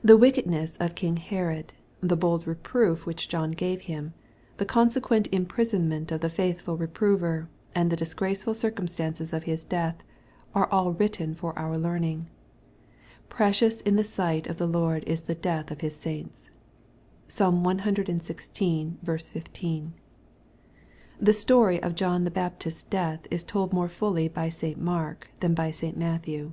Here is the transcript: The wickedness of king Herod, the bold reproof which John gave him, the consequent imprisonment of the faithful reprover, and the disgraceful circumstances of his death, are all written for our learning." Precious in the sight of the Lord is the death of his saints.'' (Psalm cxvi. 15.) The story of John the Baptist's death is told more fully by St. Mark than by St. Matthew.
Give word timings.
The 0.00 0.16
wickedness 0.16 0.76
of 0.76 0.94
king 0.94 1.16
Herod, 1.16 1.72
the 2.00 2.16
bold 2.16 2.46
reproof 2.46 3.04
which 3.04 3.28
John 3.28 3.50
gave 3.50 3.80
him, 3.80 4.14
the 4.58 4.64
consequent 4.64 5.26
imprisonment 5.32 6.12
of 6.12 6.20
the 6.20 6.30
faithful 6.30 6.76
reprover, 6.76 7.48
and 7.74 7.90
the 7.90 7.96
disgraceful 7.96 8.54
circumstances 8.54 9.32
of 9.32 9.42
his 9.42 9.64
death, 9.64 9.96
are 10.54 10.70
all 10.70 10.92
written 10.92 11.34
for 11.34 11.58
our 11.58 11.76
learning." 11.76 12.28
Precious 13.38 13.80
in 13.80 13.96
the 13.96 14.04
sight 14.04 14.46
of 14.46 14.58
the 14.58 14.68
Lord 14.68 15.02
is 15.02 15.22
the 15.24 15.34
death 15.34 15.72
of 15.72 15.80
his 15.80 15.96
saints.'' 15.96 16.52
(Psalm 17.26 17.60
cxvi. 17.64 19.00
15.) 19.02 19.92
The 21.20 21.32
story 21.32 21.82
of 21.82 21.96
John 21.96 22.22
the 22.22 22.30
Baptist's 22.30 22.84
death 22.84 23.26
is 23.32 23.42
told 23.42 23.72
more 23.72 23.88
fully 23.88 24.28
by 24.28 24.48
St. 24.48 24.78
Mark 24.80 25.32
than 25.40 25.54
by 25.54 25.72
St. 25.72 25.96
Matthew. 25.96 26.52